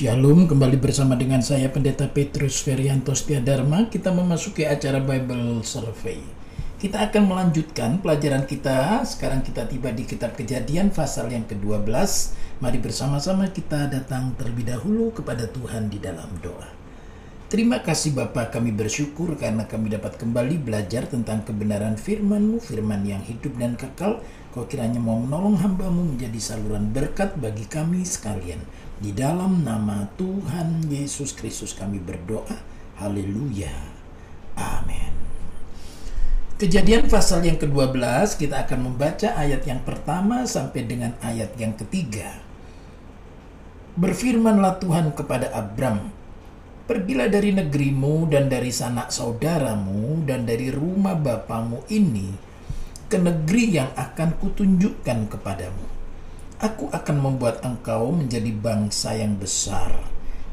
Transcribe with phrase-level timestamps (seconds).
[0.00, 3.12] Shalom, kembali bersama dengan saya Pendeta Petrus Ferianto
[3.44, 3.84] Dharma.
[3.92, 6.24] Kita memasuki acara Bible Survey.
[6.80, 9.04] Kita akan melanjutkan pelajaran kita.
[9.04, 11.84] Sekarang kita tiba di kitab Kejadian pasal yang ke-12.
[12.64, 16.80] Mari bersama-sama kita datang terlebih dahulu kepada Tuhan di dalam doa.
[17.52, 23.20] Terima kasih Bapa, kami bersyukur karena kami dapat kembali belajar tentang kebenaran firman-Mu, firman yang
[23.20, 24.24] hidup dan kekal.
[24.56, 28.64] Kau kiranya mau menolong hambamu menjadi saluran berkat bagi kami sekalian.
[29.00, 32.52] Di dalam nama Tuhan Yesus Kristus kami berdoa.
[33.00, 33.72] Haleluya.
[34.60, 35.08] Amin.
[36.60, 42.44] Kejadian pasal yang ke-12 kita akan membaca ayat yang pertama sampai dengan ayat yang ketiga.
[43.96, 46.12] Berfirmanlah Tuhan kepada Abram,
[46.84, 52.28] Pergilah dari negerimu dan dari sanak saudaramu dan dari rumah bapamu ini
[53.08, 55.99] ke negeri yang akan kutunjukkan kepadamu.
[56.60, 59.96] Aku akan membuat engkau menjadi bangsa yang besar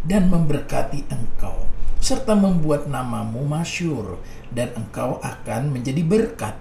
[0.07, 1.67] dan memberkati engkau
[1.99, 4.15] serta membuat namamu masyur
[4.55, 6.55] dan engkau akan menjadi berkat.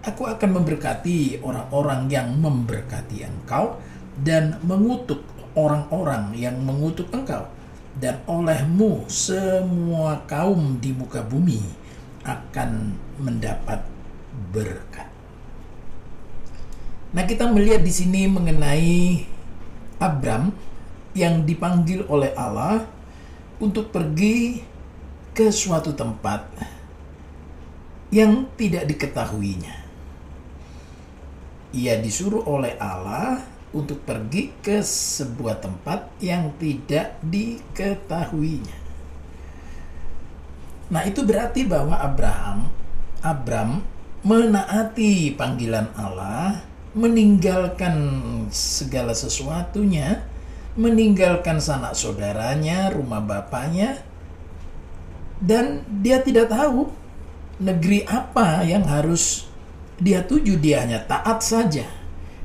[0.00, 3.76] Aku akan memberkati orang-orang yang memberkati engkau
[4.16, 7.52] dan mengutuk orang-orang yang mengutuk engkau
[8.00, 11.60] dan olehmu semua kaum di muka bumi
[12.24, 13.84] akan mendapat
[14.56, 15.09] berkat.
[17.10, 19.26] Nah, kita melihat di sini mengenai
[19.98, 20.54] Abram
[21.12, 22.86] yang dipanggil oleh Allah
[23.58, 24.62] untuk pergi
[25.34, 26.46] ke suatu tempat
[28.14, 29.74] yang tidak diketahuinya.
[31.70, 38.78] Ia disuruh oleh Allah untuk pergi ke sebuah tempat yang tidak diketahuinya.
[40.90, 42.66] Nah, itu berarti bahwa Abraham
[43.22, 43.86] Abram
[44.26, 47.94] menaati panggilan Allah, meninggalkan
[48.50, 50.26] segala sesuatunya,
[50.74, 54.02] meninggalkan sanak saudaranya, rumah bapaknya,
[55.38, 56.90] dan dia tidak tahu
[57.62, 59.46] negeri apa yang harus
[60.00, 62.00] dia tuju, dia hanya taat saja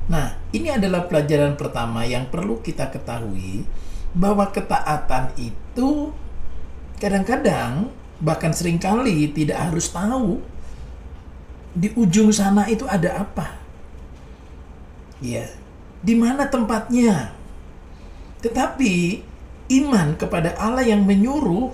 [0.06, 3.66] Nah, ini adalah pelajaran pertama yang perlu kita ketahui
[4.14, 6.14] bahwa ketaatan itu
[7.02, 7.90] kadang-kadang
[8.22, 10.40] bahkan sering kali tidak harus tahu
[11.76, 13.65] di ujung sana itu ada apa.
[15.20, 15.48] Ya,
[16.04, 17.32] di mana tempatnya.
[18.44, 19.24] Tetapi
[19.80, 21.72] iman kepada Allah yang menyuruh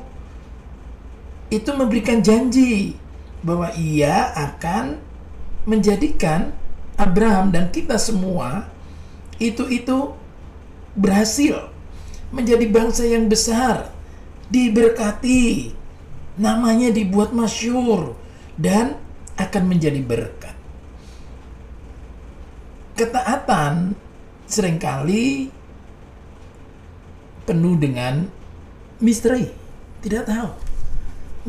[1.53, 2.97] itu memberikan janji
[3.45, 4.97] bahwa ia akan
[5.69, 6.55] menjadikan
[6.97, 8.71] Abraham dan kita semua
[9.37, 10.15] itu itu
[10.95, 11.69] berhasil
[12.33, 13.93] menjadi bangsa yang besar,
[14.49, 15.75] diberkati,
[16.41, 18.17] namanya dibuat masyur
[18.57, 18.97] dan
[19.37, 20.57] akan menjadi berkat.
[23.03, 23.99] Ketaatan
[24.47, 25.51] sering kali
[27.43, 28.31] penuh dengan
[29.03, 29.51] misteri,
[30.07, 30.51] tidak tahu.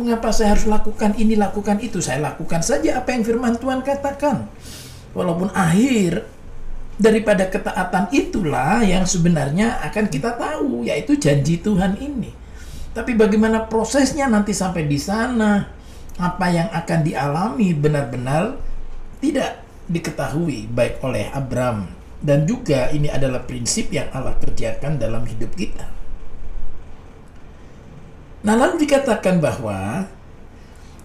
[0.01, 2.01] Mengapa saya harus lakukan ini, lakukan itu?
[2.01, 4.49] Saya lakukan saja apa yang firman Tuhan katakan.
[5.13, 6.25] Walaupun akhir
[6.97, 12.33] daripada ketaatan itulah yang sebenarnya akan kita tahu, yaitu janji Tuhan ini.
[12.97, 15.69] Tapi bagaimana prosesnya nanti sampai di sana,
[16.17, 18.57] apa yang akan dialami benar-benar
[19.21, 21.91] tidak diketahui baik oleh Abram
[22.23, 25.91] dan juga ini adalah prinsip yang Allah kerjakan dalam hidup kita.
[28.43, 30.07] Nah, lalu dikatakan bahwa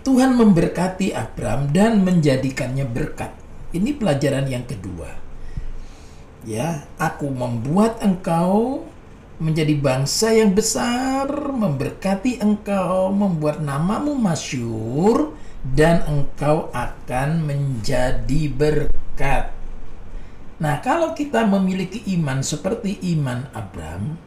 [0.06, 3.34] Tuhan memberkati Abram dan menjadikannya berkat.
[3.74, 5.10] Ini pelajaran yang kedua.
[6.46, 8.86] Ya, aku membuat engkau
[9.38, 19.50] menjadi bangsa yang besar, memberkati engkau, membuat namamu masyur, dan engkau akan menjadi berkat.
[20.58, 24.18] Nah, kalau kita memiliki iman seperti iman Abraham,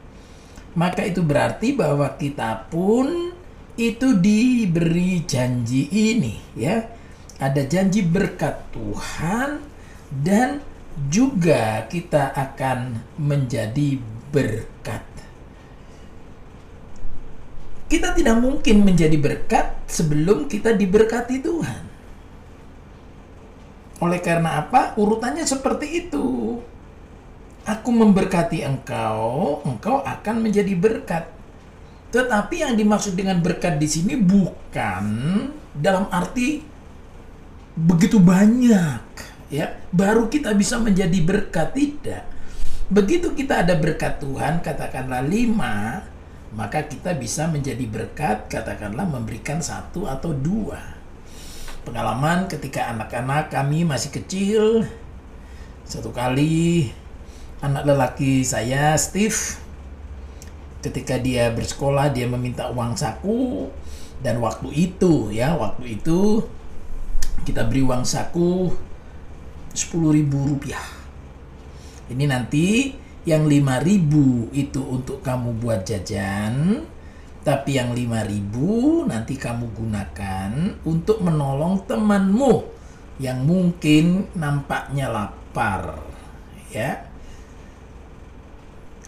[0.75, 3.35] maka itu berarti bahwa kita pun
[3.75, 6.87] itu diberi janji ini, ya
[7.41, 9.59] ada janji berkat Tuhan
[10.23, 10.63] dan
[11.11, 13.99] juga kita akan menjadi
[14.31, 15.10] berkat.
[17.91, 21.83] Kita tidak mungkin menjadi berkat sebelum kita diberkati Tuhan.
[23.99, 24.95] Oleh karena apa?
[24.95, 26.55] Urutannya seperti itu.
[27.67, 31.27] Aku memberkati engkau, engkau akan menjadi berkat.
[32.15, 35.05] Tetapi yang dimaksud dengan berkat di sini bukan
[35.75, 36.63] dalam arti
[37.75, 39.03] begitu banyak
[39.47, 42.23] ya baru kita bisa menjadi berkat tidak
[42.91, 46.03] begitu kita ada berkat Tuhan katakanlah lima
[46.51, 50.79] maka kita bisa menjadi berkat katakanlah memberikan satu atau dua.
[51.81, 54.85] Pengalaman ketika anak-anak kami masih kecil
[55.87, 56.91] satu kali
[57.59, 59.35] anak lelaki saya Steve
[60.81, 63.69] ketika dia bersekolah dia meminta uang saku.
[64.21, 66.45] Dan waktu itu ya waktu itu
[67.41, 68.69] kita beri uang saku
[69.73, 70.85] 10.000 rupiah.
[72.11, 76.81] Ini nanti yang 5000 itu untuk kamu buat jajan
[77.41, 82.69] tapi yang 5000 nanti kamu gunakan untuk menolong temanmu
[83.17, 86.01] yang mungkin nampaknya lapar
[86.69, 87.09] ya.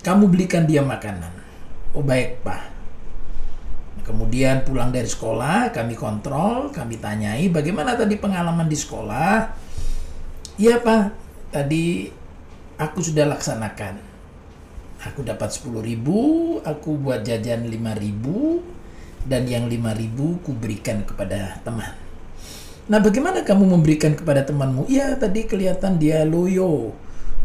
[0.02, 1.32] Kamu belikan dia makanan.
[1.94, 2.74] Oh baik pak.
[4.04, 9.54] Kemudian pulang dari sekolah kami kontrol kami tanyai bagaimana tadi pengalaman di sekolah?
[10.58, 11.04] Iya pak.
[11.54, 12.10] Tadi
[12.84, 13.96] aku sudah laksanakan.
[15.04, 18.64] Aku dapat 10 ribu, aku buat jajan 5 ribu,
[19.28, 21.92] dan yang 5 ribu ku berikan kepada teman.
[22.88, 24.88] Nah bagaimana kamu memberikan kepada temanmu?
[24.92, 26.92] Ya tadi kelihatan dia loyo,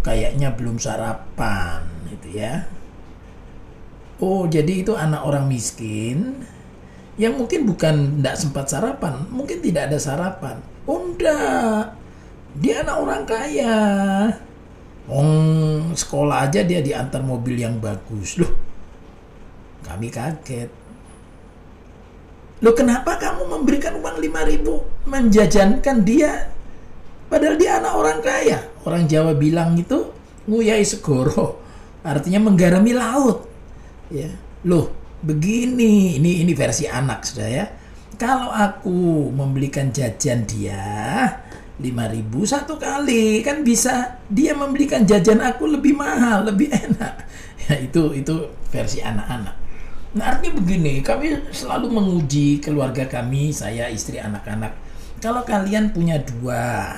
[0.02, 2.66] kayaknya belum sarapan gitu ya.
[4.18, 6.42] Oh jadi itu anak orang miskin
[7.18, 10.58] yang mungkin bukan tidak sempat sarapan, mungkin tidak ada sarapan.
[10.86, 11.94] Oh enggak,
[12.58, 13.78] dia anak orang kaya
[15.08, 15.30] Wong
[15.96, 18.36] sekolah aja dia diantar mobil yang bagus.
[18.36, 18.52] Loh,
[19.82, 20.68] kami kaget.
[22.60, 26.50] Loh kenapa kamu memberikan uang 5000 menjajankan dia
[27.32, 28.58] padahal dia anak orang kaya.
[28.84, 30.12] Orang Jawa bilang itu
[30.44, 31.64] nguyai segoro.
[32.04, 33.48] Artinya menggarami laut.
[34.12, 34.28] Ya.
[34.68, 34.92] Loh,
[35.24, 36.18] begini.
[36.20, 37.64] Ini ini versi anak sudah ya.
[38.18, 41.30] Kalau aku membelikan jajan dia,
[41.78, 43.40] 5000 satu kali.
[43.46, 47.14] Kan bisa dia membelikan jajan aku lebih mahal lebih enak.
[47.68, 49.52] Ya itu itu versi anak-anak.
[50.16, 54.72] Nah artinya begini kami selalu menguji keluarga kami saya istri anak-anak.
[55.20, 56.96] Kalau kalian punya dua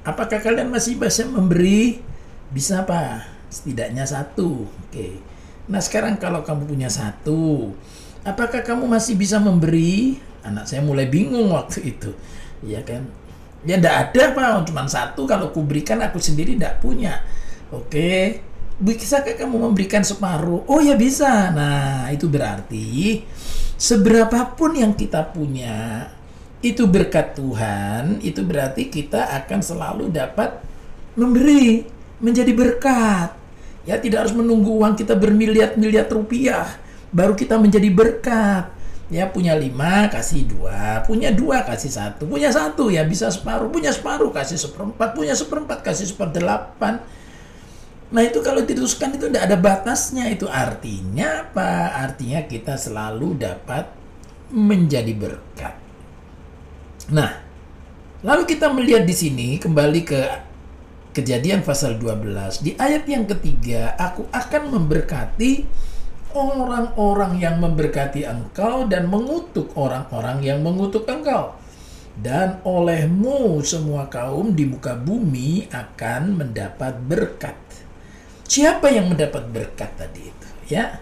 [0.00, 2.00] apakah kalian masih bisa memberi?
[2.48, 4.64] Bisa apa setidaknya satu.
[4.64, 5.20] Oke.
[5.68, 7.76] Nah sekarang kalau kamu punya satu
[8.24, 10.18] apakah kamu masih bisa memberi?
[10.42, 12.10] Anak saya mulai bingung waktu itu.
[12.64, 13.06] Ya kan
[13.62, 15.22] Ya tidak ada pak, cuma satu.
[15.24, 17.22] Kalau ku berikan aku sendiri tidak punya.
[17.70, 18.42] Oke,
[18.82, 20.66] bisakah kamu memberikan separuh?
[20.66, 21.54] Oh ya bisa.
[21.54, 23.22] Nah itu berarti
[23.78, 26.10] seberapapun yang kita punya
[26.60, 28.18] itu berkat Tuhan.
[28.20, 30.58] Itu berarti kita akan selalu dapat
[31.14, 31.86] memberi
[32.18, 33.30] menjadi berkat.
[33.86, 36.82] Ya tidak harus menunggu uang kita bermiliar-miliar rupiah
[37.12, 38.72] baru kita menjadi berkat
[39.12, 41.04] ya punya lima kasih dua.
[41.04, 42.24] Punya dua kasih satu.
[42.24, 43.68] Punya satu ya bisa separuh.
[43.68, 45.12] Punya separuh kasih seperempat.
[45.12, 47.04] Punya seperempat kasih seperdelapan.
[48.12, 50.32] Nah itu kalau diteruskan itu tidak ada batasnya.
[50.32, 52.00] Itu artinya apa?
[52.08, 53.92] Artinya kita selalu dapat
[54.48, 55.76] menjadi berkat.
[57.12, 57.44] Nah
[58.24, 60.20] lalu kita melihat di sini kembali ke
[61.12, 65.68] kejadian pasal 12 di ayat yang ketiga aku akan memberkati
[66.34, 71.56] orang-orang yang memberkati engkau dan mengutuk orang-orang yang mengutuk engkau.
[72.12, 77.56] Dan olehmu semua kaum di muka bumi akan mendapat berkat.
[78.44, 80.48] Siapa yang mendapat berkat tadi itu?
[80.68, 81.00] Ya,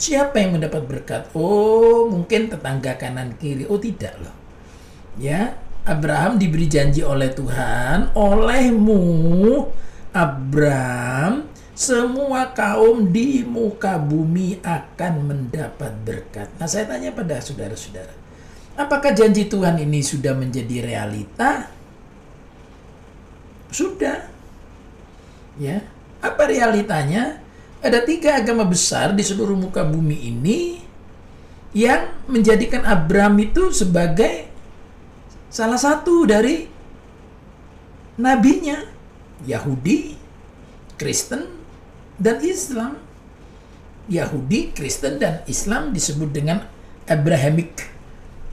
[0.00, 1.28] siapa yang mendapat berkat?
[1.36, 3.68] Oh, mungkin tetangga kanan kiri.
[3.68, 4.32] Oh, tidak loh.
[5.20, 9.68] Ya, Abraham diberi janji oleh Tuhan, olehmu
[10.16, 16.48] Abraham semua kaum di muka bumi akan mendapat berkat.
[16.56, 18.16] Nah, saya tanya pada saudara-saudara,
[18.80, 21.68] apakah janji Tuhan ini sudah menjadi realita?
[23.68, 24.24] Sudah.
[25.60, 25.84] Ya.
[26.24, 27.44] Apa realitanya?
[27.84, 30.80] Ada tiga agama besar di seluruh muka bumi ini
[31.76, 34.48] yang menjadikan Abraham itu sebagai
[35.52, 36.64] salah satu dari
[38.16, 38.96] nabinya.
[39.44, 40.16] Yahudi,
[40.96, 41.55] Kristen,
[42.16, 42.92] dan Islam.
[44.06, 46.62] Yahudi, Kristen dan Islam disebut dengan
[47.10, 47.90] Abrahamic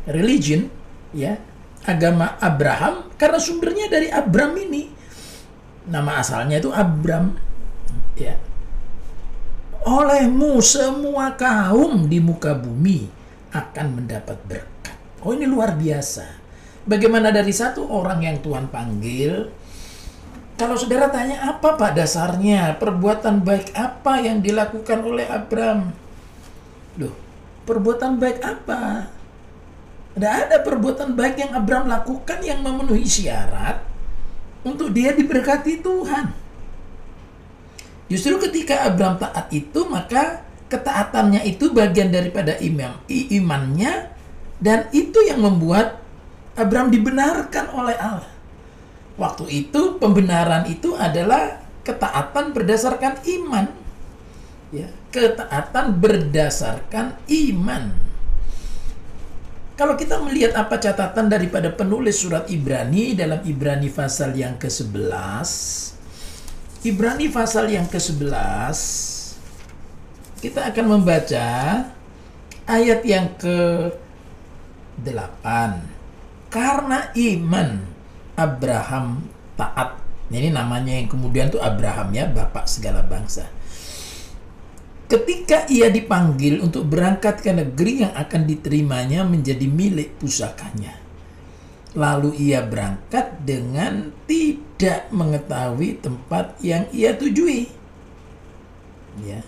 [0.09, 0.65] religion,
[1.13, 1.37] ya,
[1.85, 4.89] agama Abraham karena sumbernya dari Abram ini.
[5.85, 7.37] Nama asalnya itu Abram,
[8.17, 8.33] ya.
[9.83, 13.05] Olehmu semua kaum di muka bumi
[13.53, 14.97] akan mendapat berkat.
[15.21, 16.41] Oh ini luar biasa.
[16.83, 19.51] Bagaimana dari satu orang yang Tuhan panggil,
[20.53, 25.89] kalau saudara tanya apa pak dasarnya perbuatan baik apa yang dilakukan oleh Abram?
[27.01, 27.13] Loh,
[27.65, 29.09] perbuatan baik apa?
[30.13, 33.81] Tidak ada perbuatan baik yang Abram lakukan yang memenuhi syarat
[34.61, 36.29] untuk dia diberkati Tuhan.
[38.13, 44.13] Justru ketika Abram taat itu maka ketaatannya itu bagian daripada imam, imannya
[44.61, 45.97] dan itu yang membuat
[46.53, 48.32] Abram dibenarkan oleh Allah.
[49.13, 53.67] Waktu itu pembenaran itu adalah ketaatan berdasarkan iman.
[54.73, 57.93] Ya, ketaatan berdasarkan iman.
[59.77, 65.49] Kalau kita melihat apa catatan daripada penulis surat Ibrani dalam Ibrani pasal yang ke-11,
[66.85, 68.77] Ibrani pasal yang ke-11
[70.41, 71.47] kita akan membaca
[72.67, 75.45] ayat yang ke-8.
[76.51, 77.92] Karena iman
[78.33, 80.01] Abraham taat.
[80.33, 83.45] Ini namanya yang kemudian tuh Abraham ya, bapak segala bangsa.
[85.05, 90.97] Ketika ia dipanggil untuk berangkat ke negeri yang akan diterimanya menjadi milik pusakanya.
[91.93, 97.69] Lalu ia berangkat dengan tidak mengetahui tempat yang ia tujui.
[99.21, 99.45] Ya.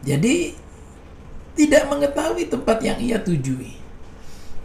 [0.00, 0.56] Jadi
[1.60, 3.79] tidak mengetahui tempat yang ia tujui.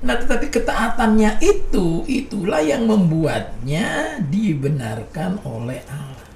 [0.05, 6.29] Nah, tetapi ketaatannya itu itulah yang membuatnya dibenarkan oleh Allah.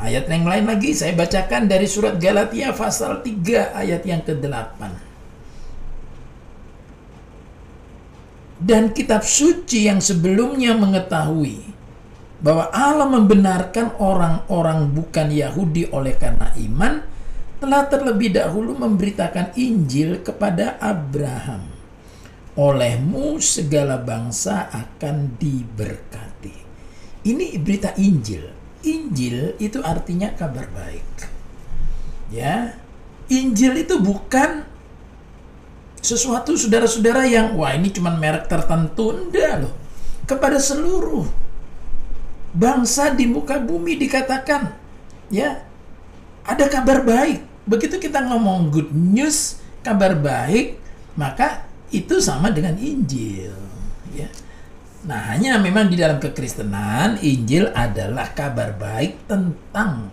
[0.00, 5.10] Ayat yang lain lagi saya bacakan dari surat Galatia pasal 3 ayat yang ke-8.
[8.60, 11.64] dan kitab suci yang sebelumnya mengetahui
[12.44, 17.00] bahwa Allah membenarkan orang-orang bukan Yahudi oleh karena iman
[17.60, 21.68] telah terlebih dahulu memberitakan Injil kepada Abraham.
[22.56, 26.56] Olehmu segala bangsa akan diberkati.
[27.28, 28.48] Ini berita Injil.
[28.80, 31.28] Injil itu artinya kabar baik.
[32.32, 32.80] Ya.
[33.30, 34.66] Injil itu bukan
[36.00, 39.74] sesuatu saudara-saudara yang wah ini cuma merek tertentu enggak loh
[40.24, 41.28] kepada seluruh
[42.56, 44.74] bangsa di muka bumi dikatakan
[45.28, 45.60] ya
[46.42, 50.80] ada kabar baik begitu kita ngomong good news kabar baik
[51.16, 53.54] maka itu sama dengan Injil
[54.14, 54.28] ya.
[55.00, 60.12] Nah hanya memang di dalam kekristenan Injil adalah kabar baik tentang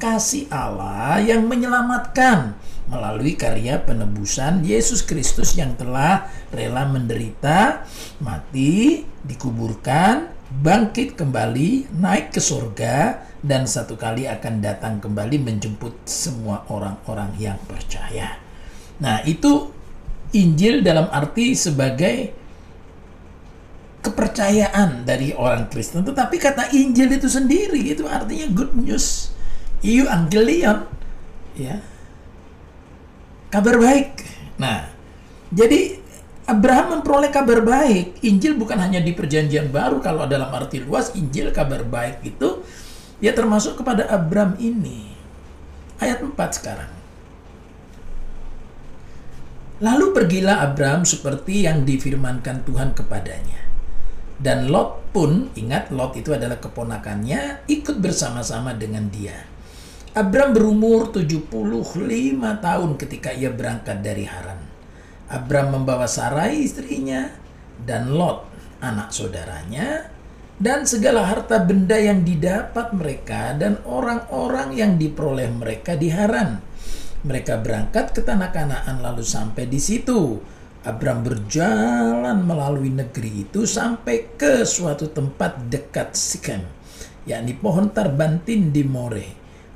[0.00, 2.58] kasih Allah yang menyelamatkan
[2.90, 7.86] melalui karya penebusan Yesus Kristus yang telah rela menderita,
[8.18, 10.26] mati, dikuburkan,
[10.60, 17.58] bangkit kembali, naik ke surga, dan satu kali akan datang kembali menjemput semua orang-orang yang
[17.64, 18.36] percaya.
[19.00, 19.72] Nah, itu
[20.36, 22.32] Injil dalam arti sebagai
[24.02, 26.02] kepercayaan dari orang Kristen.
[26.02, 29.30] Tetapi kata Injil itu sendiri itu artinya good news.
[29.82, 30.86] Iu angelion.
[31.54, 31.84] Ya,
[33.52, 34.24] kabar baik.
[34.56, 34.88] Nah,
[35.52, 36.01] jadi
[36.42, 38.18] Abraham memperoleh kabar baik.
[38.26, 42.66] Injil bukan hanya di perjanjian baru kalau dalam arti luas Injil kabar baik itu
[43.22, 45.14] ya termasuk kepada Abraham ini.
[46.02, 46.90] Ayat 4 sekarang.
[49.82, 53.62] Lalu pergilah Abraham seperti yang difirmankan Tuhan kepadanya.
[54.42, 59.46] Dan Lot pun, ingat Lot itu adalah keponakannya, ikut bersama-sama dengan dia.
[60.18, 61.46] Abram berumur 75
[62.58, 64.71] tahun ketika ia berangkat dari Haran.
[65.32, 67.32] Abram membawa Sarai istrinya
[67.80, 68.44] dan Lot
[68.84, 70.12] anak saudaranya
[70.60, 76.60] dan segala harta benda yang didapat mereka dan orang-orang yang diperoleh mereka di Haran.
[77.24, 80.36] Mereka berangkat ke tanah Kanaan lalu sampai di situ.
[80.82, 86.66] Abram berjalan melalui negeri itu sampai ke suatu tempat dekat Sikem,
[87.22, 89.26] yakni pohon tarbantin di More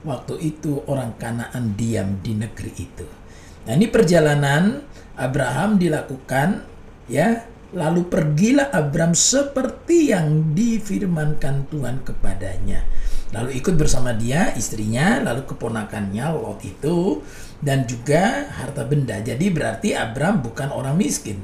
[0.03, 3.25] waktu itu orang Kanaan diam di negeri itu.
[3.67, 4.87] Nah, ini perjalanan
[5.19, 6.63] Abraham dilakukan
[7.11, 7.43] ya,
[7.75, 12.87] lalu pergilah Abraham seperti yang difirmankan Tuhan kepadanya.
[13.35, 17.27] Lalu ikut bersama dia istrinya, lalu keponakannya Lot itu
[17.59, 19.19] dan juga harta benda.
[19.19, 21.43] Jadi berarti Abraham bukan orang miskin.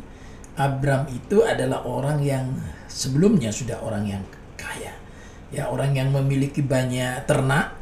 [0.54, 2.54] Abraham itu adalah orang yang
[2.86, 4.22] sebelumnya sudah orang yang
[4.54, 4.94] kaya.
[5.50, 7.74] Ya, orang yang memiliki banyak ternak,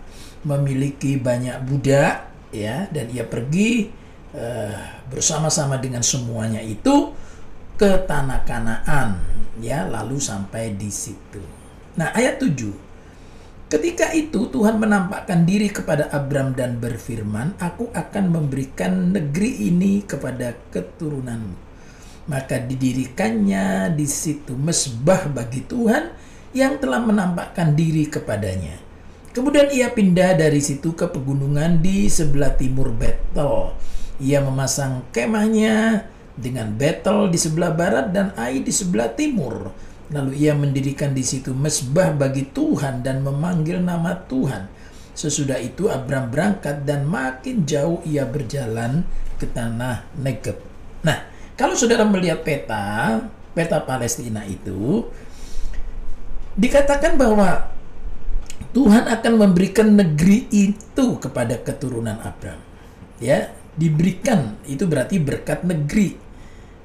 [0.49, 4.00] memiliki banyak budak ya dan ia pergi
[4.35, 4.77] uh,
[5.09, 7.15] bersama-sama dengan semuanya itu
[7.81, 9.21] ke tanah Kanaan
[9.59, 11.41] ya lalu sampai di situ.
[11.97, 12.91] Nah, ayat 7.
[13.71, 20.59] Ketika itu Tuhan menampakkan diri kepada Abram dan berfirman, "Aku akan memberikan negeri ini kepada
[20.75, 21.71] keturunanmu."
[22.27, 26.11] Maka didirikannya di situ mesbah bagi Tuhan
[26.51, 28.91] yang telah menampakkan diri kepadanya
[29.31, 33.79] Kemudian ia pindah dari situ ke pegunungan di sebelah timur Betel.
[34.21, 36.05] Ia memasang kemahnya
[36.37, 39.73] dengan Betel di sebelah barat dan Ai di sebelah timur.
[40.11, 44.67] Lalu ia mendirikan di situ mesbah bagi Tuhan dan memanggil nama Tuhan.
[45.15, 49.07] Sesudah itu Abram berangkat dan makin jauh ia berjalan
[49.39, 50.59] ke tanah Negeb.
[51.07, 53.21] Nah, kalau saudara melihat peta,
[53.53, 55.07] peta Palestina itu,
[56.59, 57.71] dikatakan bahwa
[58.71, 62.63] Tuhan akan memberikan negeri itu kepada keturunan Abraham.
[63.21, 66.21] Ya, diberikan itu berarti berkat negeri.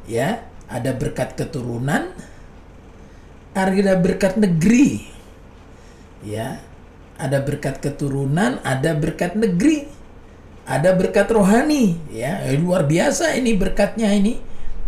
[0.08, 2.16] Ya, ada berkat keturunan,
[3.52, 5.04] ada berkat negeri.
[6.24, 6.64] Ya,
[7.20, 9.92] ada berkat keturunan, ada berkat negeri.
[10.66, 14.42] Ada berkat rohani, ya luar biasa ini berkatnya ini,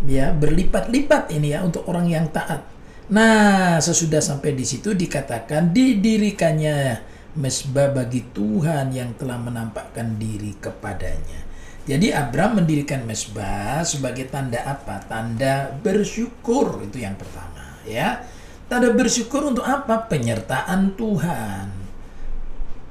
[0.10, 2.66] ya berlipat-lipat ini ya untuk orang yang taat.
[3.14, 6.98] Nah, sesudah sampai di situ dikatakan didirikannya
[7.38, 11.47] mesbah bagi Tuhan yang telah menampakkan diri kepadanya.
[11.88, 15.00] Jadi Abraham mendirikan mesbah sebagai tanda apa?
[15.08, 18.28] Tanda bersyukur itu yang pertama, ya.
[18.68, 20.04] Tanda bersyukur untuk apa?
[20.12, 21.72] Penyertaan Tuhan.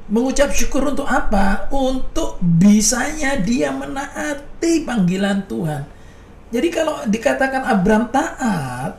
[0.08, 1.68] Mengucap syukur untuk apa?
[1.68, 5.84] Untuk bisanya dia menaati panggilan Tuhan.
[6.48, 8.96] Jadi kalau dikatakan Abraham taat,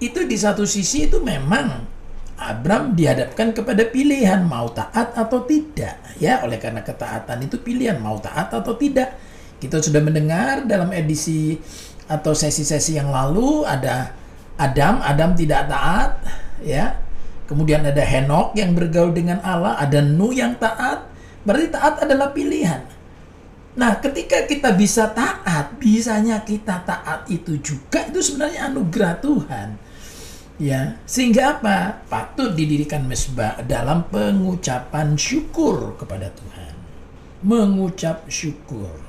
[0.00, 1.84] itu di satu sisi itu memang
[2.36, 8.20] Abram dihadapkan kepada pilihan mau taat atau tidak ya oleh karena ketaatan itu pilihan mau
[8.20, 9.16] taat atau tidak
[9.62, 11.56] kita sudah mendengar dalam edisi
[12.06, 14.14] atau sesi-sesi yang lalu ada
[14.56, 16.10] Adam Adam tidak taat
[16.62, 16.96] ya
[17.50, 21.08] kemudian ada Henok yang bergaul dengan Allah ada Nuh yang taat
[21.42, 22.84] berarti taat adalah pilihan
[23.76, 29.68] nah ketika kita bisa taat bisanya kita taat itu juga itu sebenarnya anugerah Tuhan
[30.56, 32.00] Ya, sehingga apa?
[32.08, 36.72] Patut didirikan mesbah dalam pengucapan syukur kepada Tuhan.
[37.44, 39.05] Mengucap syukur.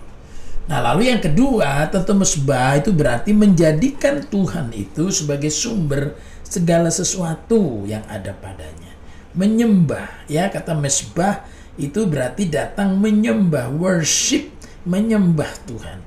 [0.67, 7.87] Nah, lalu yang kedua, tentu mesbah itu berarti menjadikan Tuhan itu sebagai sumber segala sesuatu
[7.87, 8.91] yang ada padanya.
[9.31, 11.47] Menyembah, ya kata mesbah
[11.79, 14.51] itu berarti datang menyembah, worship,
[14.83, 15.99] menyembah Tuhan.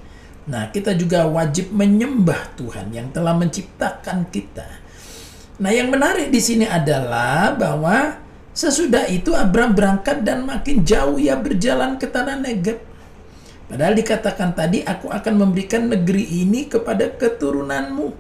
[0.50, 4.80] Nah, kita juga wajib menyembah Tuhan yang telah menciptakan kita
[5.60, 8.16] Nah, yang menarik di sini adalah bahwa
[8.56, 12.80] sesudah itu Abraham berangkat dan makin jauh ia berjalan ke tanah Negeb.
[13.70, 18.10] Padahal dikatakan tadi aku akan memberikan negeri ini kepada keturunanmu.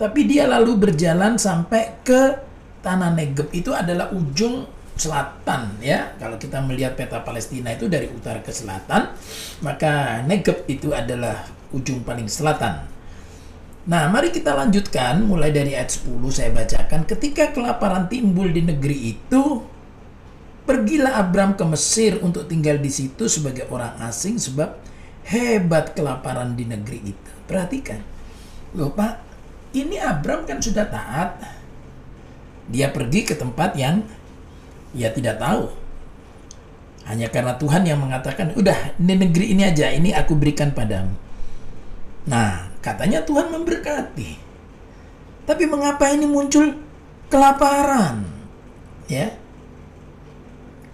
[0.00, 2.40] Tapi dia lalu berjalan sampai ke
[2.80, 3.52] tanah Negeb.
[3.52, 4.64] Itu adalah ujung
[4.96, 6.16] selatan ya.
[6.16, 9.12] Kalau kita melihat peta Palestina itu dari utara ke selatan,
[9.60, 11.44] maka Negeb itu adalah
[11.76, 12.88] ujung paling selatan.
[13.86, 17.06] Nah, mari kita lanjutkan mulai dari ayat 10 saya bacakan.
[17.06, 19.62] Ketika kelaparan timbul di negeri itu,
[20.66, 24.76] pergilah Abram ke Mesir untuk tinggal di situ sebagai orang asing sebab
[25.30, 27.32] hebat kelaparan di negeri itu.
[27.46, 28.02] Perhatikan.
[28.74, 29.22] Loh Pak,
[29.78, 31.38] ini Abram kan sudah taat.
[32.66, 34.02] Dia pergi ke tempat yang
[34.92, 35.70] ia tidak tahu.
[37.06, 41.14] Hanya karena Tuhan yang mengatakan, udah di negeri ini aja, ini aku berikan padamu.
[42.26, 44.30] Nah, Katanya Tuhan memberkati.
[45.42, 46.70] Tapi mengapa ini muncul
[47.26, 48.22] kelaparan?
[49.10, 49.34] Ya.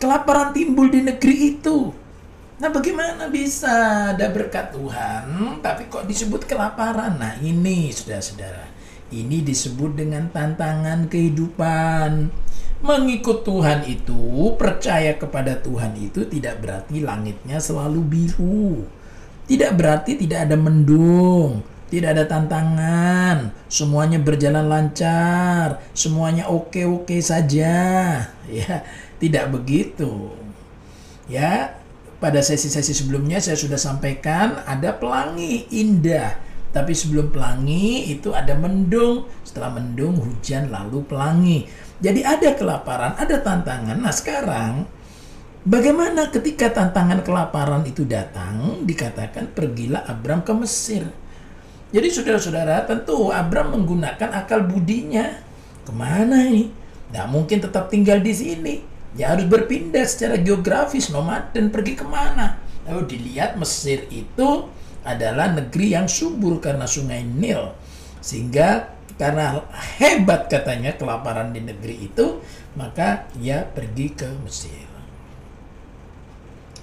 [0.02, 1.94] Kelaparan timbul di negeri itu.
[2.58, 3.70] Nah, bagaimana bisa
[4.10, 7.22] ada berkat Tuhan tapi kok disebut kelaparan?
[7.22, 8.66] Nah, ini Saudara-saudara.
[9.14, 12.34] Ini disebut dengan tantangan kehidupan.
[12.82, 18.82] Mengikut Tuhan itu, percaya kepada Tuhan itu tidak berarti langitnya selalu biru.
[19.46, 21.62] Tidak berarti tidak ada mendung
[21.92, 27.76] tidak ada tantangan, semuanya berjalan lancar, semuanya oke-oke saja.
[28.48, 28.84] Ya,
[29.22, 30.34] tidak begitu.
[31.30, 31.78] Ya,
[32.18, 36.34] pada sesi-sesi sebelumnya saya sudah sampaikan ada pelangi indah.
[36.74, 41.70] Tapi sebelum pelangi itu ada mendung, setelah mendung hujan lalu pelangi.
[42.02, 43.94] Jadi ada kelaparan, ada tantangan.
[44.02, 44.74] Nah, sekarang
[45.62, 48.82] bagaimana ketika tantangan kelaparan itu datang?
[48.82, 51.22] Dikatakan pergilah Abram ke Mesir
[51.92, 55.28] jadi saudara-saudara tentu Abram menggunakan akal budinya.
[55.84, 56.72] Ke mana ini?
[57.12, 58.74] Tidak mungkin tetap tinggal di sini.
[59.12, 62.56] Dia harus berpindah secara geografis, nomad dan pergi ke mana.
[62.88, 64.66] Lalu dilihat Mesir itu
[65.04, 67.76] adalah negeri yang subur karena sungai Nil.
[68.24, 68.88] Sehingga
[69.20, 69.68] karena
[70.00, 72.40] hebat katanya kelaparan di negeri itu,
[72.72, 74.88] maka ia pergi ke Mesir.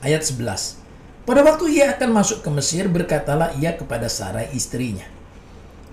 [0.06, 0.80] Ayat 11.
[1.26, 5.06] Pada waktu ia akan masuk ke Mesir, berkatalah ia kepada Sarai istrinya.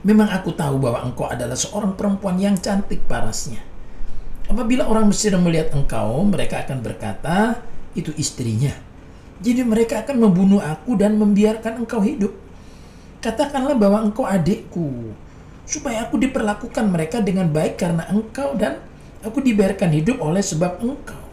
[0.06, 3.58] Memang aku tahu bahwa engkau adalah seorang perempuan yang cantik parasnya.
[4.46, 7.58] Apabila orang Mesir melihat engkau, mereka akan berkata,
[7.98, 8.70] itu istrinya.
[9.42, 12.32] Jadi mereka akan membunuh aku dan membiarkan engkau hidup.
[13.18, 15.12] Katakanlah bahwa engkau adikku,
[15.66, 18.78] supaya aku diperlakukan mereka dengan baik karena engkau dan
[19.26, 21.26] aku dibiarkan hidup oleh sebab engkau.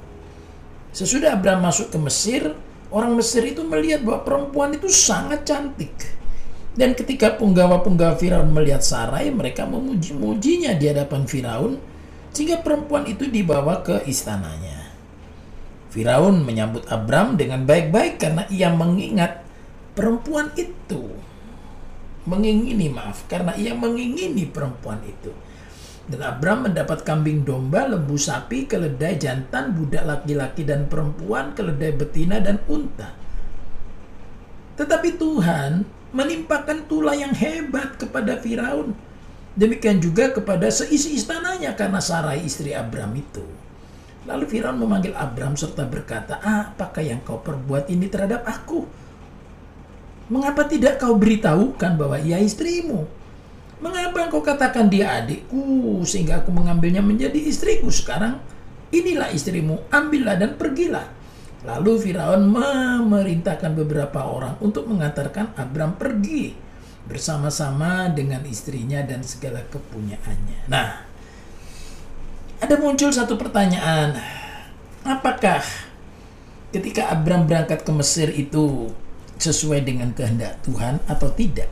[0.89, 2.41] Sesudah Abraham masuk ke Mesir,
[2.89, 5.93] orang Mesir itu melihat bahwa perempuan itu sangat cantik.
[6.73, 11.77] Dan ketika penggawa-penggawa Firaun melihat Sarai, mereka memuji-mujinya di hadapan Firaun,
[12.33, 14.91] sehingga perempuan itu dibawa ke istananya.
[15.93, 19.45] Firaun menyambut Abram dengan baik-baik karena ia mengingat
[19.93, 21.13] perempuan itu.
[22.25, 25.29] Mengingini, maaf, karena ia mengingini perempuan itu.
[26.03, 32.41] Dan Abram mendapat kambing domba, lembu sapi, keledai jantan, budak laki-laki dan perempuan, keledai betina
[32.41, 33.13] dan unta.
[34.73, 39.12] Tetapi Tuhan menimpakan tulah yang hebat kepada Firaun.
[39.53, 43.45] Demikian juga kepada seisi istananya karena Sarai istri Abram itu.
[44.25, 48.87] Lalu Firaun memanggil Abram serta berkata, apakah yang kau perbuat ini terhadap aku?
[50.31, 53.05] Mengapa tidak kau beritahukan bahwa ia istrimu?
[53.83, 58.39] Mengapa kau katakan dia adikku sehingga aku mengambilnya menjadi istriku sekarang?
[58.89, 61.05] Inilah istrimu, ambillah dan pergilah.
[61.67, 66.72] Lalu Firaun memerintahkan beberapa orang untuk mengantarkan Abram pergi
[67.03, 70.71] bersama-sama dengan istrinya dan segala kepunyaannya.
[70.71, 71.03] Nah,
[72.63, 74.15] ada muncul satu pertanyaan.
[75.03, 75.59] Apakah
[76.71, 78.87] ketika Abram berangkat ke Mesir itu
[79.35, 81.67] sesuai dengan kehendak Tuhan atau tidak?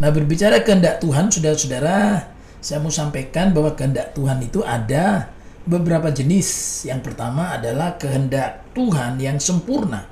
[0.00, 2.32] Nah, berbicara kehendak Tuhan, saudara-saudara,
[2.64, 5.28] saya mau sampaikan bahwa kehendak Tuhan itu ada
[5.68, 6.80] beberapa jenis.
[6.88, 10.08] Yang pertama adalah kehendak Tuhan yang sempurna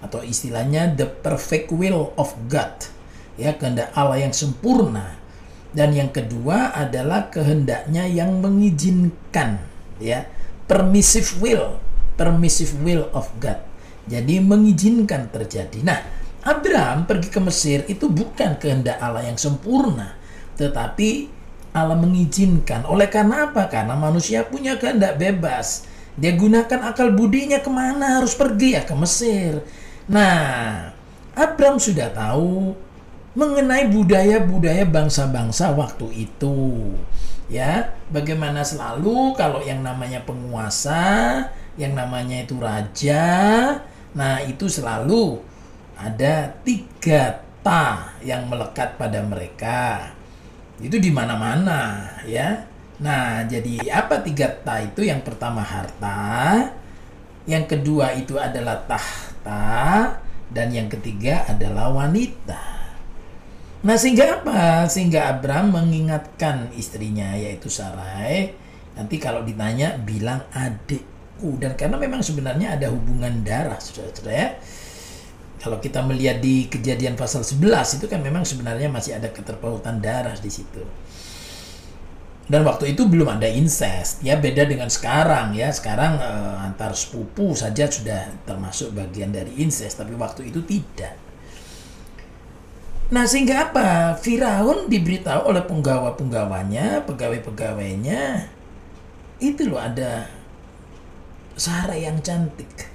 [0.00, 2.72] atau istilahnya the perfect will of God.
[3.36, 5.20] Ya, kehendak Allah yang sempurna.
[5.70, 9.62] Dan yang kedua adalah kehendaknya yang mengizinkan.
[10.02, 10.26] Ya
[10.66, 11.78] permissive will.
[12.18, 13.58] Permissive will of God.
[14.10, 15.78] Jadi mengizinkan terjadi.
[15.86, 16.00] Nah
[16.42, 20.18] Abraham pergi ke Mesir itu bukan kehendak Allah yang sempurna.
[20.58, 21.10] Tetapi
[21.70, 22.82] Allah mengizinkan.
[22.90, 23.70] Oleh karena apa?
[23.70, 25.86] Karena manusia punya kehendak bebas.
[26.18, 28.18] Dia gunakan akal budinya ke mana?
[28.18, 29.62] Harus pergi ya ke Mesir
[30.10, 30.90] nah
[31.38, 32.74] Abraham sudah tahu
[33.38, 36.90] mengenai budaya-budaya bangsa-bangsa waktu itu.
[37.50, 41.42] Ya, bagaimana selalu kalau yang namanya penguasa,
[41.74, 43.26] yang namanya itu raja,
[44.14, 45.42] nah itu selalu
[45.98, 50.14] ada tiga ta yang melekat pada mereka.
[50.78, 52.70] Itu di mana-mana, ya.
[53.02, 55.02] Nah, jadi apa tiga ta itu?
[55.02, 56.70] Yang pertama harta,
[57.50, 58.86] yang kedua itu adalah
[59.40, 62.80] tahta, dan yang ketiga adalah wanita.
[63.80, 64.84] Nah sehingga apa?
[64.92, 68.52] Sehingga Abram mengingatkan istrinya yaitu Sarai.
[68.92, 74.48] Nanti kalau ditanya bilang adikku dan karena memang sebenarnya ada hubungan darah saudara-saudara ya.
[75.60, 80.36] Kalau kita melihat di kejadian pasal 11 itu kan memang sebenarnya masih ada keterpautan darah
[80.36, 80.84] di situ.
[82.50, 85.70] Dan waktu itu belum ada incest, ya beda dengan sekarang ya.
[85.70, 91.14] Sekarang eh, antar sepupu saja sudah termasuk bagian dari incest, tapi waktu itu tidak.
[93.14, 94.18] Nah sehingga apa?
[94.18, 98.50] Firaun diberitahu oleh penggawa-penggawanya, pegawai-pegawainya,
[99.38, 100.26] itu loh ada
[101.54, 102.90] Sarah yang cantik.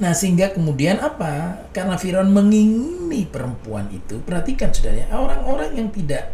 [0.00, 1.68] Nah sehingga kemudian apa?
[1.76, 6.32] Karena Firaun mengingini perempuan itu, perhatikan saudara, orang-orang yang tidak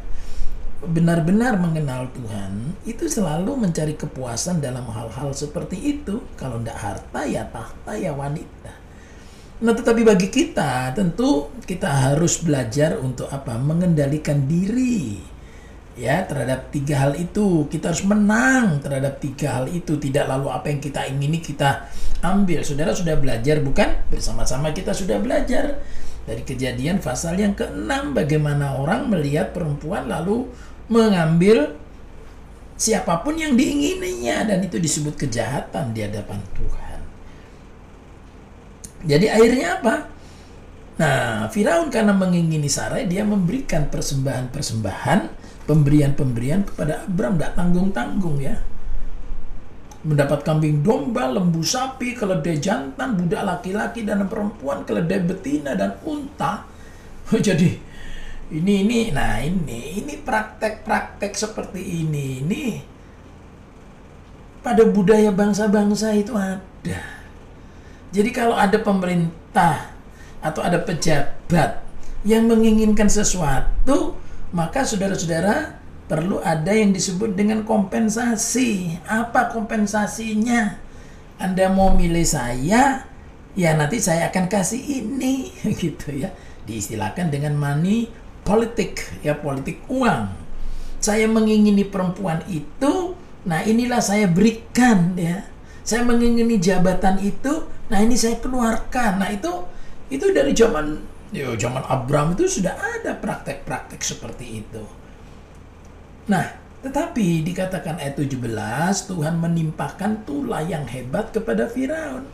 [0.82, 6.18] benar-benar mengenal Tuhan itu selalu mencari kepuasan dalam hal-hal seperti itu.
[6.34, 8.74] Kalau tidak harta ya tahta ya wanita.
[9.62, 13.54] Nah, tetapi bagi kita tentu kita harus belajar untuk apa?
[13.54, 15.22] Mengendalikan diri
[15.94, 17.70] ya terhadap tiga hal itu.
[17.70, 19.94] Kita harus menang terhadap tiga hal itu.
[19.94, 21.86] Tidak lalu apa yang kita ingini kita
[22.26, 22.66] ambil.
[22.66, 24.02] Saudara sudah belajar bukan?
[24.10, 25.78] Bersama-sama kita sudah belajar
[26.22, 30.46] dari kejadian pasal yang keenam bagaimana orang melihat perempuan lalu
[30.92, 31.72] mengambil
[32.76, 37.00] siapa pun yang diingininya dan itu disebut kejahatan di hadapan Tuhan.
[39.02, 39.94] Jadi akhirnya apa?
[41.00, 45.20] Nah, Firaun karena mengingini Sarai, dia memberikan persembahan-persembahan,
[45.64, 48.60] pemberian-pemberian kepada Abram, tidak tanggung-tanggung ya.
[50.02, 56.66] Mendapat kambing domba, lembu sapi, keledai jantan, budak laki-laki dan perempuan, keledai betina dan unta.
[57.46, 57.91] Jadi
[58.52, 62.64] ini ini nah ini ini praktek-praktek seperti ini ini
[64.62, 67.02] pada budaya bangsa-bangsa itu ada.
[68.14, 69.90] Jadi kalau ada pemerintah
[70.38, 71.82] atau ada pejabat
[72.22, 74.14] yang menginginkan sesuatu,
[74.54, 79.02] maka saudara-saudara perlu ada yang disebut dengan kompensasi.
[79.10, 80.78] Apa kompensasinya?
[81.42, 83.02] Anda mau milih saya,
[83.58, 85.50] ya nanti saya akan kasih ini,
[85.82, 86.30] gitu ya.
[86.62, 88.06] Diistilahkan dengan money
[88.42, 90.30] politik, ya politik uang.
[91.02, 95.46] Saya mengingini perempuan itu, nah inilah saya berikan ya.
[95.82, 99.20] Saya mengingini jabatan itu, Nah ini saya keluarkan.
[99.20, 99.52] Nah itu
[100.08, 100.96] itu dari zaman
[101.32, 104.82] yo zaman Abraham itu sudah ada praktek-praktek seperti itu.
[106.32, 108.42] Nah Tetapi dikatakan ayat 17,
[109.06, 112.26] Tuhan menimpakan tulah yang hebat kepada Firaun.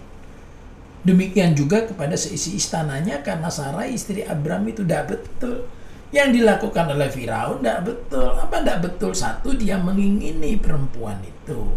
[1.04, 5.68] Demikian juga kepada seisi istananya karena Sarah istri Abram itu tidak betul.
[6.08, 8.32] Yang dilakukan oleh Firaun tidak betul.
[8.32, 9.12] Apa tidak betul?
[9.12, 11.76] Satu, dia mengingini perempuan itu.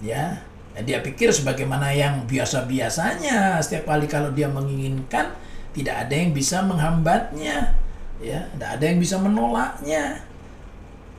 [0.00, 0.42] Ya,
[0.78, 5.34] dia pikir sebagaimana yang biasa-biasanya setiap kali kalau dia menginginkan
[5.74, 7.74] tidak ada yang bisa menghambatnya
[8.20, 10.04] ya tidak ada yang bisa menolaknya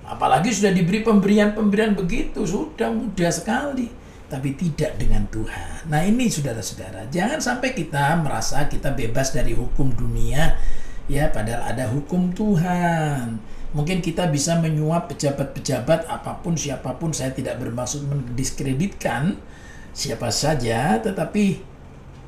[0.05, 3.89] apalagi sudah diberi pemberian-pemberian begitu sudah mudah sekali
[4.31, 9.91] tapi tidak dengan Tuhan nah ini saudara-saudara jangan sampai kita merasa kita bebas dari hukum
[9.91, 10.55] dunia
[11.07, 13.39] ya padahal ada hukum Tuhan
[13.71, 19.39] mungkin kita bisa menyuap pejabat-pejabat apa pun siapa pun saya tidak bermaksud mendiskreditkan
[19.95, 21.71] siapa saja tetapi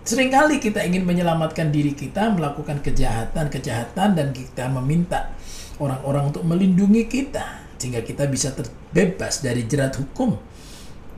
[0.04, 5.32] Seringkali kita ingin menyelamatkan diri kita melakukan kejahatan-kejahatan dan kita meminta
[5.80, 10.36] orang-orang untuk melindungi kita sehingga kita bisa terbebas dari jerat hukum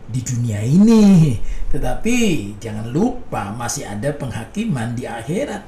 [0.05, 1.33] di dunia ini.
[1.73, 2.17] Tetapi
[2.61, 5.65] jangan lupa masih ada penghakiman di akhirat.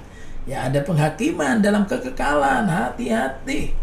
[0.48, 3.76] Ya ada penghakiman dalam kekekalan, hati-hati.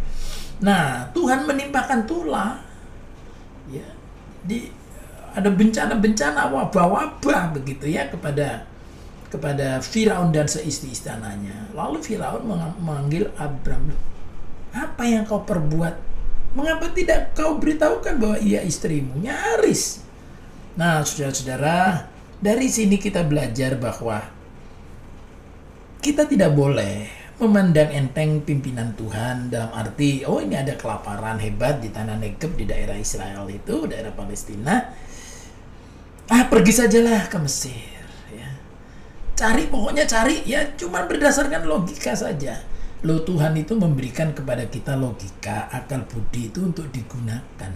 [0.65, 2.57] Nah, Tuhan menimpakan tulah
[3.69, 3.85] ya
[4.45, 4.73] di
[5.35, 8.65] ada bencana-bencana wabah-wabah begitu ya kepada
[9.29, 11.69] kepada Firaun dan seistri istananya.
[11.75, 13.91] Lalu Firaun memanggil Abram,
[14.71, 16.15] apa yang kau perbuat?
[16.55, 19.19] Mengapa tidak kau beritahukan bahwa ia istrimu?
[19.19, 20.07] Nyaris.
[20.79, 22.07] Nah, saudara-saudara,
[22.39, 24.23] dari sini kita belajar bahwa
[26.05, 27.09] kita tidak boleh
[27.41, 32.69] memandang enteng pimpinan Tuhan dalam arti, oh ini ada kelaparan hebat di tanah Negeb di
[32.69, 34.93] daerah Israel itu, daerah Palestina.
[36.29, 37.95] Ah, pergi sajalah ke Mesir
[39.35, 42.63] cari pokoknya cari ya cuma berdasarkan logika saja.
[43.05, 47.73] Lo Tuhan itu memberikan kepada kita logika akal budi itu untuk digunakan.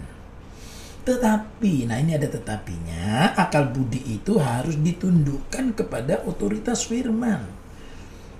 [1.05, 7.58] Tetapi nah ini ada tetapinya akal budi itu harus ditundukkan kepada otoritas firman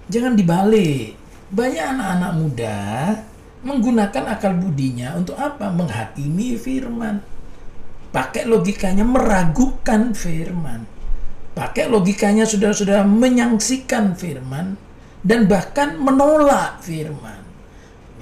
[0.10, 1.15] jangan dibalik.
[1.50, 2.78] Banyak anak-anak muda
[3.65, 5.69] menggunakan akal budinya untuk apa?
[5.69, 7.22] Menghakimi firman.
[8.10, 10.86] Pakai logikanya meragukan firman.
[11.54, 14.78] Pakai logikanya sudah-sudah menyangsikan firman
[15.22, 17.41] dan bahkan menolak firman.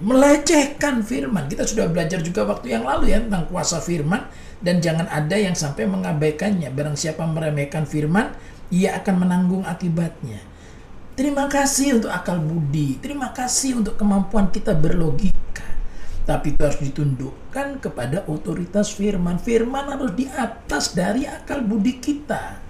[0.04, 1.48] Melecehkan firman.
[1.48, 4.28] Kita sudah belajar juga waktu yang lalu ya tentang kuasa firman
[4.60, 6.72] dan jangan ada yang sampai mengabaikannya.
[6.72, 8.32] Barang siapa meremehkan firman
[8.68, 10.57] ia akan menanggung akibatnya
[11.18, 15.66] terima kasih untuk akal budi terima kasih untuk kemampuan kita berlogika
[16.30, 22.68] tapi itu harus ditundukkan kepada otoritas firman firman harus di atas dari akal budi kita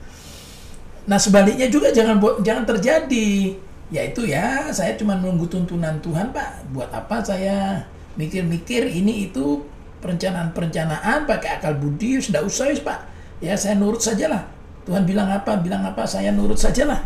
[1.08, 3.56] Nah sebaliknya juga jangan jangan terjadi.
[3.88, 6.76] Yaitu ya saya cuma menunggu tuntunan Tuhan Pak.
[6.76, 7.88] Buat apa saya
[8.20, 9.64] mikir-mikir ini itu
[10.04, 13.08] perencanaan-perencanaan pakai akal budi sudah usai Pak.
[13.40, 14.44] Ya saya nurut sajalah.
[14.84, 17.04] Tuhan bilang apa, bilang apa, saya nurut sajalah.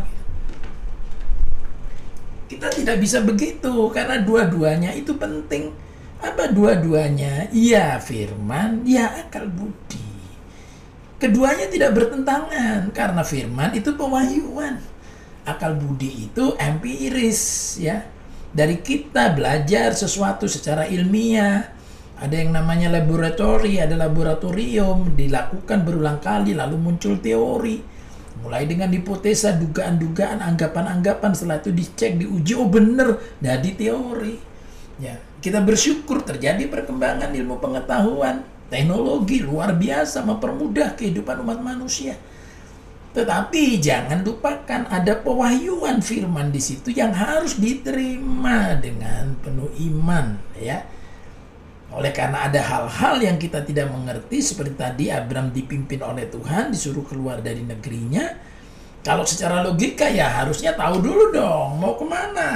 [2.62, 5.74] Kita tidak bisa begitu karena dua-duanya itu penting.
[6.22, 7.50] Apa dua-duanya?
[7.50, 9.98] Iya firman, ya akal budi.
[11.18, 14.78] Keduanya tidak bertentangan karena firman itu pewahyuan.
[15.42, 17.42] Akal budi itu empiris
[17.82, 18.06] ya.
[18.54, 21.66] Dari kita belajar sesuatu secara ilmiah.
[22.22, 27.82] Ada yang namanya laboratori, ada laboratorium, dilakukan berulang kali lalu muncul teori.
[28.40, 34.40] Mulai dengan hipotesa, dugaan-dugaan, anggapan-anggapan, setelah itu dicek, diuji, oh benar, jadi teori.
[34.96, 42.16] Ya, kita bersyukur terjadi perkembangan ilmu pengetahuan Teknologi luar biasa mempermudah kehidupan umat manusia.
[43.12, 50.88] Tetapi jangan lupakan ada pewahyuan firman di situ yang harus diterima dengan penuh iman ya.
[51.92, 57.04] Oleh karena ada hal-hal yang kita tidak mengerti seperti tadi Abram dipimpin oleh Tuhan disuruh
[57.04, 58.52] keluar dari negerinya.
[59.02, 62.50] Kalau secara logika ya harusnya tahu dulu dong mau ke mana,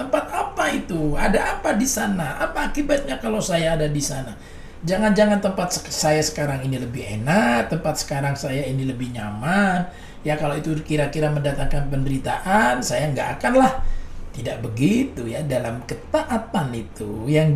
[0.00, 4.32] tempat apa itu, ada apa di sana, apa akibatnya kalau saya ada di sana.
[4.80, 9.92] Jangan-jangan tempat saya sekarang ini lebih enak, tempat sekarang saya ini lebih nyaman.
[10.24, 13.84] Ya kalau itu kira-kira mendatangkan penderitaan, saya nggak akan lah.
[14.32, 17.52] Tidak begitu ya dalam ketaatan itu yang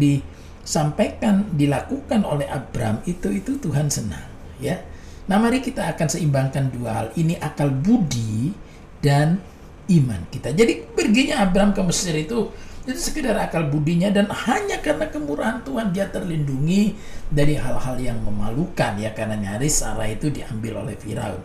[0.65, 4.25] disampaikan dilakukan oleh Abram itu itu Tuhan senang
[4.57, 4.81] ya.
[5.29, 8.53] Nah mari kita akan seimbangkan dua hal ini akal budi
[9.05, 9.41] dan
[9.93, 10.57] iman kita.
[10.57, 12.49] Jadi perginya Abram ke Mesir itu
[12.85, 16.93] itu sekedar akal budinya dan hanya karena kemurahan Tuhan dia terlindungi
[17.33, 21.41] dari hal-hal yang memalukan ya karena nyaris Sarah itu diambil oleh Firaun.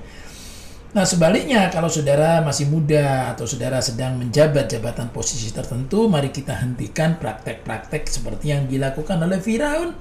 [0.90, 6.58] Nah sebaliknya kalau saudara masih muda atau saudara sedang menjabat jabatan posisi tertentu, mari kita
[6.58, 9.94] hentikan praktek-praktek seperti yang dilakukan oleh Firaun.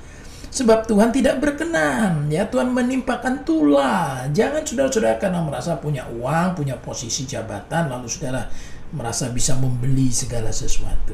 [0.48, 4.32] Sebab Tuhan tidak berkenan, ya Tuhan menimpakan tulah.
[4.32, 8.48] Jangan saudara-saudara karena merasa punya uang, punya posisi jabatan, lalu saudara
[8.96, 11.12] merasa bisa membeli segala sesuatu.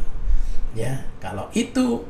[0.78, 2.06] Ya, kalau itu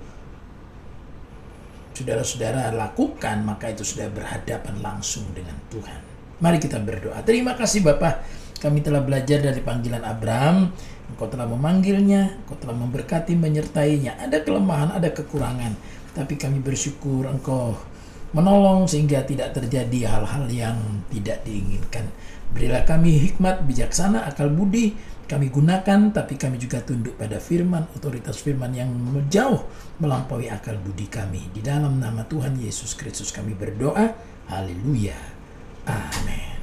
[1.96, 6.04] saudara-saudara lakukan, maka itu sudah berhadapan langsung dengan Tuhan.
[6.42, 7.23] Mari kita berdoa.
[7.23, 8.27] Terima kasih Bapak,
[8.59, 10.73] kami telah belajar dari panggilan Abraham
[11.14, 14.16] Engkau telah memanggilnya, Engkau telah memberkati, menyertainya.
[14.16, 15.77] Ada kelemahan, ada kekurangan.
[16.16, 17.77] Tapi kami bersyukur Engkau
[18.35, 20.79] menolong sehingga tidak terjadi hal-hal yang
[21.12, 22.09] tidak diinginkan.
[22.51, 24.94] Berilah kami hikmat, bijaksana, akal budi,
[25.31, 28.90] kami gunakan, tapi kami juga tunduk pada firman, otoritas firman yang
[29.31, 29.62] jauh
[30.03, 31.47] melampaui akal budi kami.
[31.55, 34.14] Di dalam nama Tuhan Yesus Kristus kami berdoa.
[34.51, 35.34] Haleluya.
[35.87, 36.54] Amém.